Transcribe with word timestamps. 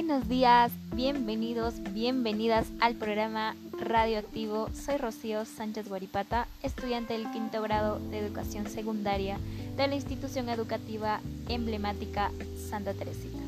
Buenos 0.00 0.28
días, 0.28 0.70
bienvenidos, 0.94 1.74
bienvenidas 1.92 2.68
al 2.78 2.94
programa 2.94 3.56
Radioactivo. 3.80 4.68
Soy 4.72 4.96
Rocío 4.96 5.44
Sánchez 5.44 5.88
Guaripata, 5.88 6.46
estudiante 6.62 7.14
del 7.14 7.28
quinto 7.32 7.60
grado 7.62 7.98
de 7.98 8.20
educación 8.20 8.68
secundaria 8.68 9.38
de 9.76 9.88
la 9.88 9.96
institución 9.96 10.50
educativa 10.50 11.20
emblemática 11.48 12.30
Santa 12.70 12.94
Teresita. 12.94 13.40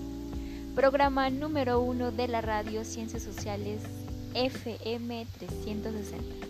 Programa 0.75 1.31
número 1.31 1.81
uno 1.81 2.11
de 2.11 2.27
la 2.27 2.41
radio 2.41 2.85
Ciencias 2.85 3.23
Sociales 3.23 3.83
FM 4.35 5.29
360. 5.39 6.47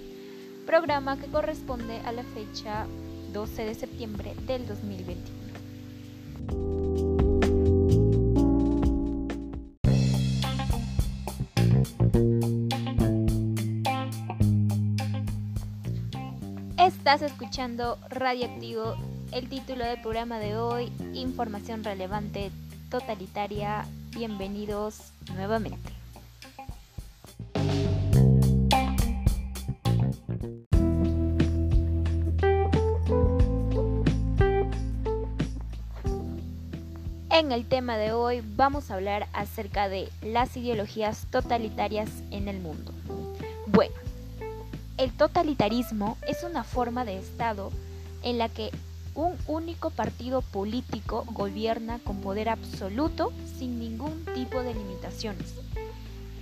Programa 0.65 1.19
que 1.19 1.27
corresponde 1.27 1.99
a 2.07 2.13
la 2.13 2.23
fecha 2.23 2.87
12 3.35 3.65
de 3.67 3.75
septiembre 3.75 4.35
del 4.47 4.67
2021. 4.67 5.40
Estás 17.13 17.33
escuchando 17.33 17.99
Radioactivo, 18.09 18.95
el 19.33 19.49
título 19.49 19.85
del 19.85 20.01
programa 20.01 20.39
de 20.39 20.57
hoy, 20.57 20.93
Información 21.13 21.83
relevante 21.83 22.53
totalitaria. 22.89 23.85
Bienvenidos 24.13 25.11
nuevamente. 25.35 25.91
En 37.33 37.51
el 37.51 37.67
tema 37.67 37.97
de 37.97 38.13
hoy 38.13 38.41
vamos 38.55 38.93
a 38.93 38.95
hablar 38.95 39.27
acerca 39.33 39.89
de 39.89 40.09
las 40.23 40.57
ideologías 40.57 41.27
totalitarias 41.33 42.09
en 42.31 42.47
el 42.47 42.61
mundo. 42.61 42.93
Bueno, 43.67 43.97
el 45.01 45.13
totalitarismo 45.13 46.19
es 46.29 46.45
una 46.45 46.63
forma 46.63 47.07
de 47.07 47.17
Estado 47.19 47.71
en 48.23 48.37
la 48.37 48.51
que 48.51 48.71
un 49.15 49.35
único 49.47 49.89
partido 49.89 50.43
político 50.43 51.25
gobierna 51.31 51.99
con 52.01 52.21
poder 52.21 52.51
absoluto 52.51 53.33
sin 53.59 53.79
ningún 53.79 54.27
tipo 54.35 54.63
de 54.63 54.75
limitaciones. 54.75 55.55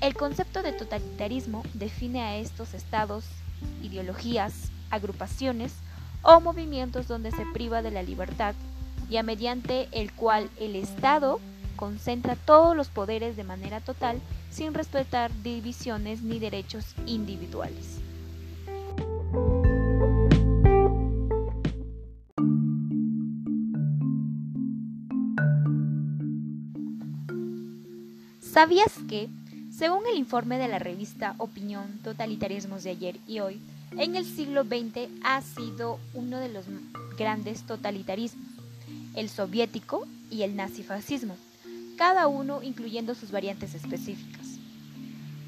El 0.01 0.15
concepto 0.15 0.65
de 0.65 0.73
totalitarismo 0.73 1.63
define 1.73 2.23
a 2.23 2.37
estos 2.37 2.75
estados, 2.75 3.27
ideologías, 3.81 4.73
agrupaciones 4.91 5.75
o 6.23 6.41
movimientos 6.41 7.07
donde 7.07 7.31
se 7.31 7.47
priva 7.55 7.81
de 7.81 7.93
la 7.93 8.03
libertad 8.03 8.57
y 9.09 9.19
a 9.19 9.23
mediante 9.23 9.87
el 9.93 10.13
cual 10.13 10.51
el 10.59 10.75
Estado 10.75 11.39
concentra 11.77 12.35
todos 12.35 12.77
los 12.77 12.89
poderes 12.89 13.37
de 13.37 13.45
manera 13.45 13.81
total 13.81 14.21
sin 14.51 14.75
respetar 14.75 15.31
divisiones 15.45 16.23
ni 16.23 16.41
derechos 16.41 16.97
individuales. 17.07 18.01
¿Sabías 28.59 28.93
que, 29.09 29.29
según 29.71 30.01
el 30.11 30.19
informe 30.19 30.59
de 30.59 30.67
la 30.67 30.81
revista 30.81 31.37
Opinión 31.39 32.01
Totalitarismos 32.03 32.83
de 32.83 32.91
ayer 32.91 33.21
y 33.29 33.39
hoy, 33.39 33.61
en 33.97 34.17
el 34.17 34.25
siglo 34.25 34.65
XX 34.65 35.09
ha 35.23 35.41
sido 35.43 36.01
uno 36.13 36.41
de 36.41 36.49
los 36.49 36.65
grandes 37.17 37.63
totalitarismos, 37.63 38.49
el 39.15 39.29
soviético 39.29 40.09
y 40.29 40.43
el 40.43 40.57
nazifascismo, 40.57 41.37
cada 41.97 42.27
uno 42.27 42.61
incluyendo 42.65 43.15
sus 43.15 43.31
variantes 43.31 43.77
específicas. 43.77 44.59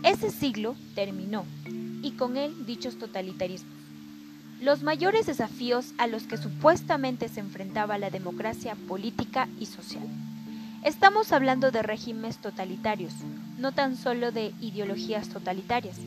Ese 0.05 0.31
siglo 0.31 0.77
terminó, 0.95 1.45
y 2.03 2.13
con 2.13 2.37
él 2.37 2.65
dichos 2.65 2.97
totalitarismos. 2.97 3.75
Los 4.61 4.85
mayores 4.85 5.27
desafíos 5.27 5.95
a 5.99 6.07
los 6.07 6.29
que 6.29 6.37
supuestamente 6.37 7.29
se 7.29 7.41
enfrentaba 7.41 7.99
la 7.99 8.11
democracia 8.11 8.77
política 8.87 9.49
y 9.59 9.67
social. 9.67 10.07
Estamos 10.83 11.31
hablando 11.33 11.71
de 11.71 11.83
regímenes 11.83 12.39
totalitarios, 12.39 13.13
no 13.59 13.73
tan 13.73 13.99
solo 13.99 14.33
de 14.33 14.55
ideologías 14.63 15.29
totalitarias. 15.29 15.99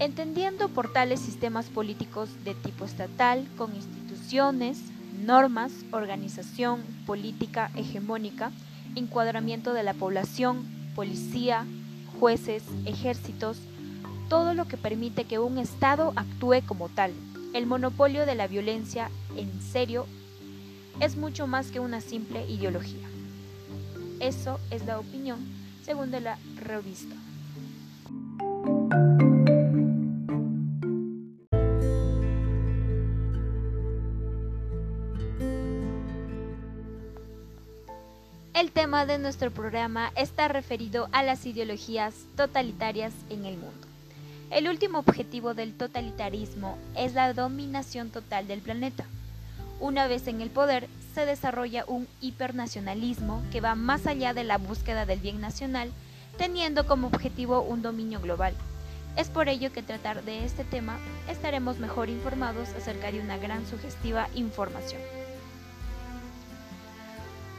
Entendiendo 0.00 0.70
por 0.70 0.94
tales 0.94 1.20
sistemas 1.20 1.66
políticos 1.66 2.30
de 2.42 2.54
tipo 2.54 2.86
estatal, 2.86 3.46
con 3.58 3.76
instituciones, 3.76 4.78
normas, 5.22 5.72
organización 5.92 6.80
política 7.04 7.70
hegemónica, 7.76 8.50
encuadramiento 8.94 9.74
de 9.74 9.82
la 9.82 9.92
población, 9.92 10.64
policía, 10.94 11.66
jueces, 12.18 12.62
ejércitos, 12.86 13.58
todo 14.30 14.54
lo 14.54 14.66
que 14.66 14.78
permite 14.78 15.24
que 15.24 15.38
un 15.38 15.58
Estado 15.58 16.14
actúe 16.16 16.62
como 16.66 16.88
tal. 16.88 17.12
El 17.52 17.66
monopolio 17.66 18.24
de 18.24 18.36
la 18.36 18.46
violencia, 18.46 19.10
en 19.36 19.60
serio, 19.60 20.06
es 20.98 21.18
mucho 21.18 21.46
más 21.46 21.70
que 21.70 21.78
una 21.78 22.00
simple 22.00 22.46
ideología. 22.48 23.06
Eso 24.20 24.58
es 24.70 24.84
la 24.86 24.98
opinión 24.98 25.38
según 25.84 26.10
de 26.10 26.20
la 26.20 26.38
revista. 26.56 27.14
El 38.54 38.72
tema 38.72 39.04
de 39.04 39.18
nuestro 39.18 39.50
programa 39.50 40.10
está 40.16 40.48
referido 40.48 41.08
a 41.12 41.22
las 41.22 41.44
ideologías 41.44 42.14
totalitarias 42.36 43.12
en 43.28 43.44
el 43.44 43.58
mundo. 43.58 43.86
El 44.50 44.68
último 44.68 45.00
objetivo 45.00 45.52
del 45.52 45.74
totalitarismo 45.74 46.78
es 46.96 47.12
la 47.12 47.34
dominación 47.34 48.10
total 48.10 48.46
del 48.46 48.60
planeta. 48.62 49.04
Una 49.78 50.06
vez 50.06 50.26
en 50.26 50.40
el 50.40 50.50
poder, 50.50 50.88
se 51.14 51.26
desarrolla 51.26 51.84
un 51.86 52.08
hipernacionalismo 52.20 53.42
que 53.52 53.60
va 53.60 53.74
más 53.74 54.06
allá 54.06 54.32
de 54.32 54.44
la 54.44 54.58
búsqueda 54.58 55.04
del 55.04 55.20
bien 55.20 55.40
nacional, 55.40 55.92
teniendo 56.38 56.86
como 56.86 57.08
objetivo 57.08 57.60
un 57.60 57.82
dominio 57.82 58.20
global. 58.20 58.54
Es 59.16 59.28
por 59.28 59.48
ello 59.48 59.72
que 59.72 59.82
tratar 59.82 60.24
de 60.24 60.44
este 60.44 60.64
tema 60.64 60.98
estaremos 61.28 61.78
mejor 61.78 62.10
informados 62.10 62.68
acerca 62.70 63.10
de 63.10 63.20
una 63.20 63.38
gran 63.38 63.66
sugestiva 63.66 64.28
información. 64.34 65.00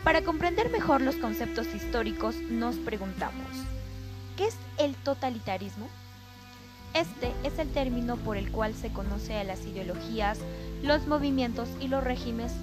Para 0.03 0.21
comprender 0.21 0.69
mejor 0.69 1.01
los 1.01 1.15
conceptos 1.15 1.67
históricos 1.73 2.35
nos 2.35 2.75
preguntamos, 2.77 3.47
¿qué 4.37 4.45
es 4.45 4.55
el 4.77 4.95
totalitarismo? 4.95 5.87
Este 6.93 7.31
es 7.43 7.59
el 7.59 7.69
término 7.69 8.17
por 8.17 8.37
el 8.37 8.51
cual 8.51 8.73
se 8.73 8.89
conoce 8.89 9.35
a 9.35 9.43
las 9.43 9.65
ideologías, 9.65 10.39
los 10.83 11.07
movimientos 11.07 11.69
y 11.81 11.87
los 11.87 12.03
regímenes 12.03 12.53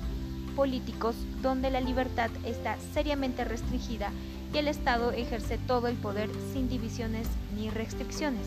políticos 0.55 1.17
donde 1.43 1.71
la 1.71 1.81
libertad 1.81 2.31
está 2.45 2.77
seriamente 2.93 3.45
restringida 3.45 4.11
y 4.53 4.59
el 4.59 4.69
Estado 4.69 5.11
ejerce 5.13 5.59
todo 5.59 5.89
el 5.89 5.97
poder 5.97 6.31
sin 6.53 6.69
divisiones 6.69 7.27
ni 7.57 7.71
restricciones. 7.71 8.47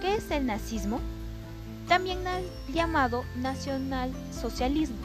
¿Qué 0.00 0.16
es 0.16 0.30
el 0.30 0.46
nazismo? 0.46 1.00
También 1.88 2.18
llamado 2.72 3.24
nacionalsocialismo. 3.36 4.96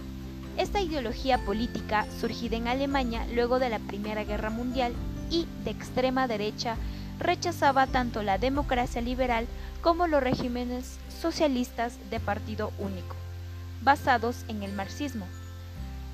Esta 0.58 0.82
ideología 0.82 1.38
política, 1.46 2.06
surgida 2.20 2.58
en 2.58 2.68
Alemania 2.68 3.26
luego 3.34 3.60
de 3.60 3.70
la 3.70 3.80
Primera 3.80 4.24
Guerra 4.24 4.50
Mundial 4.50 4.94
y 5.30 5.48
de 5.64 5.72
extrema 5.72 6.28
derecha, 6.28 6.76
rechazaba 7.20 7.88
tanto 7.88 8.24
la 8.24 8.38
democracia 8.38 9.02
liberal 9.02 9.48
como 9.82 10.08
los 10.08 10.22
regímenes 10.24 10.98
socialistas 11.22 11.94
de 12.10 12.20
partido 12.20 12.72
único, 12.80 13.16
basados 13.82 14.44
en 14.48 14.64
el 14.64 14.74
marxismo. 14.74 15.28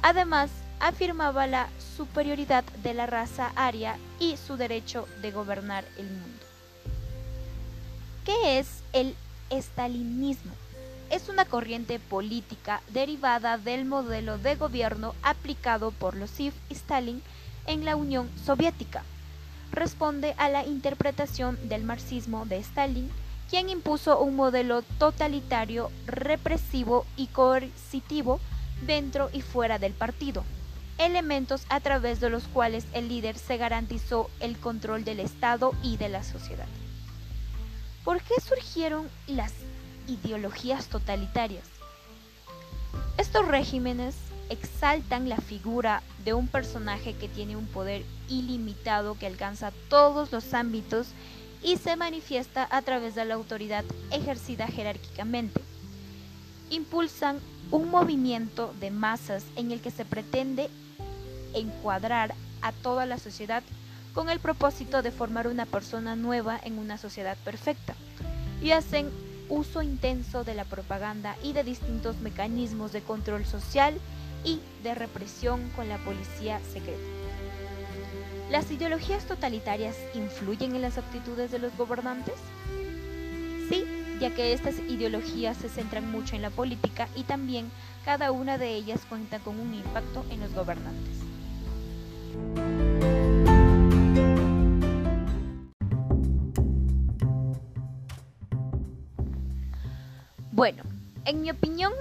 Además, 0.01 0.51
afirmaba 0.79 1.47
la 1.47 1.69
superioridad 1.95 2.63
de 2.83 2.93
la 2.93 3.05
raza 3.05 3.51
aria 3.55 3.97
y 4.19 4.37
su 4.37 4.57
derecho 4.57 5.07
de 5.21 5.31
gobernar 5.31 5.85
el 5.97 6.05
mundo. 6.05 6.45
¿Qué 8.25 8.59
es 8.59 8.83
el 8.93 9.15
estalinismo? 9.49 10.51
Es 11.09 11.29
una 11.29 11.45
corriente 11.45 11.99
política 11.99 12.81
derivada 12.89 13.57
del 13.57 13.85
modelo 13.85 14.37
de 14.37 14.55
gobierno 14.55 15.15
aplicado 15.23 15.91
por 15.91 16.15
Losif 16.17 16.53
y 16.69 16.73
Stalin 16.73 17.23
en 17.65 17.85
la 17.85 17.95
Unión 17.95 18.29
Soviética. 18.45 19.03
Responde 19.71 20.35
a 20.37 20.49
la 20.49 20.65
interpretación 20.65 21.57
del 21.69 21.83
marxismo 21.83 22.45
de 22.45 22.57
Stalin, 22.57 23.09
quien 23.49 23.69
impuso 23.69 24.19
un 24.19 24.35
modelo 24.35 24.81
totalitario, 24.99 25.89
represivo 26.05 27.05
y 27.15 27.27
coercitivo 27.27 28.39
dentro 28.85 29.29
y 29.31 29.41
fuera 29.41 29.79
del 29.79 29.93
partido, 29.93 30.43
elementos 30.97 31.65
a 31.69 31.79
través 31.79 32.19
de 32.19 32.29
los 32.29 32.43
cuales 32.43 32.85
el 32.93 33.07
líder 33.07 33.37
se 33.37 33.57
garantizó 33.57 34.29
el 34.39 34.57
control 34.57 35.03
del 35.03 35.19
Estado 35.19 35.73
y 35.81 35.97
de 35.97 36.09
la 36.09 36.23
sociedad. 36.23 36.67
¿Por 38.03 38.21
qué 38.21 38.35
surgieron 38.41 39.09
las 39.27 39.53
ideologías 40.07 40.87
totalitarias? 40.87 41.65
Estos 43.17 43.47
regímenes 43.47 44.15
exaltan 44.49 45.27
la 45.27 45.37
figura 45.37 46.01
de 46.23 46.33
un 46.33 46.47
personaje 46.47 47.15
que 47.15 47.27
tiene 47.27 47.57
un 47.57 47.65
poder 47.67 48.05
ilimitado 48.29 49.17
que 49.17 49.27
alcanza 49.27 49.71
todos 49.89 50.31
los 50.31 50.53
ámbitos 50.53 51.07
y 51.67 51.75
se 51.75 51.97
manifiesta 51.97 52.65
a 52.71 52.81
través 52.81 53.13
de 53.13 53.25
la 53.25 53.33
autoridad 53.33 53.83
ejercida 54.09 54.67
jerárquicamente. 54.67 55.59
Impulsan 56.69 57.41
un 57.71 57.89
movimiento 57.89 58.73
de 58.79 58.89
masas 58.89 59.43
en 59.57 59.71
el 59.71 59.81
que 59.81 59.91
se 59.91 60.05
pretende 60.05 60.69
encuadrar 61.53 62.33
a 62.61 62.71
toda 62.71 63.05
la 63.05 63.19
sociedad 63.19 63.63
con 64.13 64.29
el 64.29 64.39
propósito 64.39 65.01
de 65.01 65.11
formar 65.11 65.45
una 65.45 65.65
persona 65.65 66.15
nueva 66.15 66.57
en 66.63 66.79
una 66.79 66.97
sociedad 66.97 67.35
perfecta 67.43 67.95
y 68.63 68.71
hacen 68.71 69.09
uso 69.49 69.81
intenso 69.81 70.45
de 70.45 70.55
la 70.55 70.63
propaganda 70.63 71.35
y 71.43 71.51
de 71.51 71.65
distintos 71.65 72.15
mecanismos 72.19 72.93
de 72.93 73.01
control 73.01 73.45
social 73.45 73.99
y 74.45 74.61
de 74.83 74.95
represión 74.95 75.69
con 75.75 75.89
la 75.89 75.97
policía 75.97 76.61
secreta. 76.71 77.16
¿Las 78.49 78.71
ideologías 78.71 79.25
totalitarias 79.25 79.97
influyen 80.13 80.73
en 80.73 80.81
las 80.81 80.97
actitudes 80.97 81.51
de 81.51 81.59
los 81.59 81.75
gobernantes? 81.75 82.35
Sí, 83.67 83.83
ya 84.21 84.33
que 84.33 84.53
estas 84.53 84.79
ideologías 84.87 85.57
se 85.57 85.67
centran 85.67 86.09
mucho 86.09 86.37
en 86.37 86.41
la 86.41 86.49
política 86.49 87.09
y 87.13 87.23
también 87.23 87.69
cada 88.05 88.31
una 88.31 88.57
de 88.57 88.73
ellas 88.73 89.01
cuenta 89.09 89.39
con 89.39 89.59
un 89.59 89.73
impacto 89.73 90.25
en 90.29 90.39
los 90.39 90.53
gobernantes. 90.53 91.17
Bueno, 100.53 100.83
en 101.25 101.41
mi 101.41 101.51
opinión, 101.51 101.91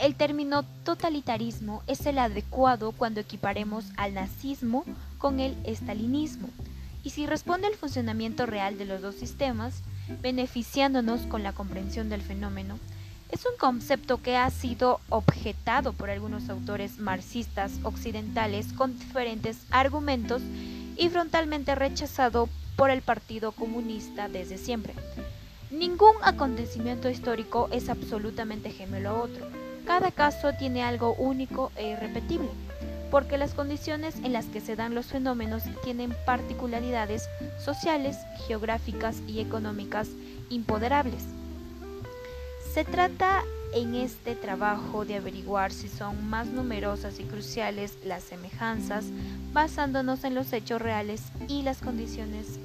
el 0.00 0.16
término 0.16 0.64
totalitarismo 0.82 1.84
es 1.86 2.04
el 2.06 2.18
adecuado 2.18 2.90
cuando 2.90 3.20
equiparemos 3.20 3.84
al 3.96 4.14
nazismo 4.14 4.84
con 5.22 5.38
el 5.38 5.56
estalinismo, 5.62 6.48
y 7.04 7.10
si 7.10 7.26
responde 7.26 7.68
al 7.68 7.76
funcionamiento 7.76 8.44
real 8.44 8.76
de 8.76 8.86
los 8.86 9.00
dos 9.02 9.14
sistemas, 9.14 9.80
beneficiándonos 10.20 11.20
con 11.28 11.44
la 11.44 11.52
comprensión 11.52 12.08
del 12.08 12.22
fenómeno, 12.22 12.80
es 13.30 13.46
un 13.46 13.56
concepto 13.56 14.20
que 14.20 14.36
ha 14.36 14.50
sido 14.50 14.98
objetado 15.10 15.92
por 15.92 16.10
algunos 16.10 16.48
autores 16.48 16.98
marxistas 16.98 17.70
occidentales 17.84 18.72
con 18.72 18.98
diferentes 18.98 19.58
argumentos 19.70 20.42
y 20.96 21.08
frontalmente 21.08 21.76
rechazado 21.76 22.48
por 22.74 22.90
el 22.90 23.00
Partido 23.00 23.52
Comunista 23.52 24.28
desde 24.28 24.58
siempre. 24.58 24.92
Ningún 25.70 26.14
acontecimiento 26.22 27.08
histórico 27.08 27.68
es 27.70 27.88
absolutamente 27.90 28.72
gemelo 28.72 29.10
a 29.10 29.22
otro. 29.22 29.46
Cada 29.86 30.10
caso 30.10 30.52
tiene 30.58 30.82
algo 30.82 31.14
único 31.14 31.70
e 31.76 31.90
irrepetible, 31.90 32.48
porque 33.12 33.36
las 33.36 33.52
condiciones 33.52 34.16
en 34.24 34.32
las 34.32 34.46
que 34.46 34.62
se 34.62 34.74
dan 34.74 34.94
los 34.94 35.04
fenómenos 35.04 35.64
tienen 35.84 36.16
particularidades 36.24 37.28
sociales, 37.62 38.16
geográficas 38.46 39.18
y 39.28 39.40
económicas 39.40 40.08
impoderables. 40.48 41.22
Se 42.72 42.84
trata 42.84 43.42
en 43.74 43.94
este 43.94 44.34
trabajo 44.34 45.04
de 45.04 45.16
averiguar 45.16 45.72
si 45.72 45.88
son 45.88 46.26
más 46.30 46.46
numerosas 46.46 47.20
y 47.20 47.24
cruciales 47.24 47.98
las 48.02 48.22
semejanzas 48.22 49.04
basándonos 49.52 50.24
en 50.24 50.34
los 50.34 50.50
hechos 50.54 50.80
reales 50.80 51.22
y 51.48 51.62
las 51.64 51.82
condiciones 51.82 52.58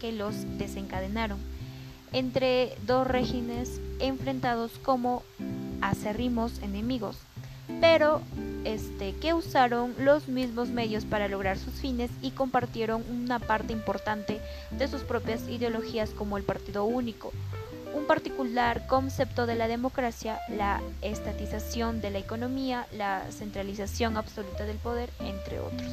que 0.00 0.10
los 0.10 0.34
desencadenaron 0.56 1.38
entre 2.12 2.72
dos 2.86 3.06
regímenes 3.06 3.78
enfrentados 3.98 4.72
como 4.82 5.22
acérrimos 5.82 6.60
enemigos, 6.62 7.18
pero 7.80 8.22
este, 8.64 9.14
que 9.14 9.32
usaron 9.34 9.94
los 9.98 10.28
mismos 10.28 10.68
medios 10.68 11.04
para 11.04 11.28
lograr 11.28 11.58
sus 11.58 11.74
fines 11.74 12.10
y 12.20 12.32
compartieron 12.32 13.02
una 13.10 13.38
parte 13.38 13.72
importante 13.72 14.40
de 14.70 14.88
sus 14.88 15.02
propias 15.02 15.48
ideologías 15.48 16.10
como 16.10 16.36
el 16.36 16.44
Partido 16.44 16.84
Único, 16.84 17.32
un 17.94 18.04
particular 18.06 18.86
concepto 18.86 19.46
de 19.46 19.54
la 19.54 19.66
democracia, 19.68 20.40
la 20.48 20.80
estatización 21.02 22.00
de 22.00 22.10
la 22.10 22.18
economía, 22.18 22.86
la 22.92 23.24
centralización 23.30 24.16
absoluta 24.16 24.64
del 24.64 24.76
poder, 24.76 25.10
entre 25.20 25.60
otros. 25.60 25.90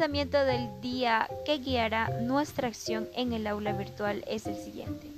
Pensamiento 0.00 0.42
del 0.46 0.80
día 0.80 1.28
que 1.44 1.58
guiará 1.58 2.08
nuestra 2.22 2.68
acción 2.68 3.06
en 3.14 3.34
el 3.34 3.46
aula 3.46 3.74
virtual 3.74 4.24
es 4.26 4.46
el 4.46 4.56
siguiente. 4.56 5.10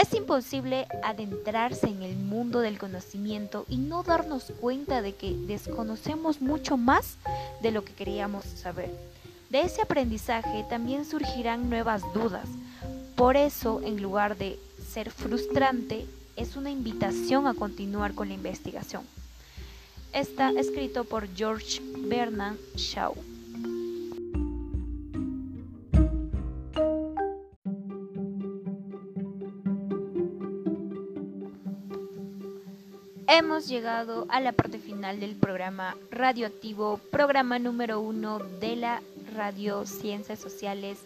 Es 0.00 0.14
imposible 0.14 0.86
adentrarse 1.02 1.88
en 1.88 2.04
el 2.04 2.14
mundo 2.14 2.60
del 2.60 2.78
conocimiento 2.78 3.66
y 3.68 3.78
no 3.78 4.04
darnos 4.04 4.52
cuenta 4.60 5.02
de 5.02 5.16
que 5.16 5.32
desconocemos 5.32 6.40
mucho 6.40 6.76
más 6.76 7.16
de 7.62 7.72
lo 7.72 7.84
que 7.84 7.94
queríamos 7.94 8.44
saber. 8.44 8.92
De 9.50 9.62
ese 9.62 9.82
aprendizaje 9.82 10.64
también 10.70 11.04
surgirán 11.04 11.68
nuevas 11.68 12.02
dudas. 12.14 12.46
Por 13.16 13.36
eso, 13.36 13.80
en 13.82 14.00
lugar 14.00 14.36
de 14.36 14.56
ser 14.88 15.10
frustrante, 15.10 16.06
es 16.36 16.54
una 16.54 16.70
invitación 16.70 17.48
a 17.48 17.54
continuar 17.54 18.14
con 18.14 18.28
la 18.28 18.34
investigación. 18.34 19.02
Está 20.12 20.50
escrito 20.50 21.02
por 21.02 21.26
George 21.34 21.80
Bernard 22.08 22.54
Shaw. 22.76 23.35
Hemos 33.28 33.66
llegado 33.66 34.26
a 34.28 34.40
la 34.40 34.52
parte 34.52 34.78
final 34.78 35.18
del 35.18 35.34
programa 35.34 35.96
radioactivo, 36.12 37.00
programa 37.10 37.58
número 37.58 38.00
uno 38.00 38.38
de 38.38 38.76
la 38.76 39.02
Radio 39.34 39.84
Ciencias 39.84 40.38
Sociales 40.38 40.98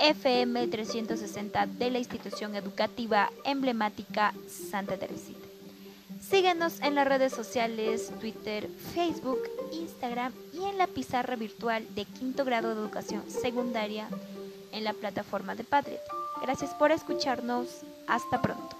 FM 0.00 0.66
360 0.66 1.66
de 1.66 1.90
la 1.90 1.98
institución 1.98 2.56
educativa 2.56 3.30
emblemática 3.44 4.34
Santa 4.48 4.96
Teresita. 4.96 5.46
Síguenos 6.20 6.80
en 6.80 6.96
las 6.96 7.06
redes 7.06 7.32
sociales, 7.32 8.10
Twitter, 8.18 8.68
Facebook, 8.92 9.40
Instagram 9.72 10.32
y 10.52 10.64
en 10.64 10.76
la 10.76 10.88
pizarra 10.88 11.36
virtual 11.36 11.86
de 11.94 12.04
quinto 12.04 12.44
grado 12.44 12.74
de 12.74 12.80
educación 12.80 13.22
secundaria 13.30 14.08
en 14.72 14.82
la 14.82 14.92
plataforma 14.92 15.54
de 15.54 15.62
Patriot. 15.62 16.00
Gracias 16.42 16.74
por 16.74 16.90
escucharnos. 16.90 17.82
Hasta 18.08 18.42
pronto. 18.42 18.79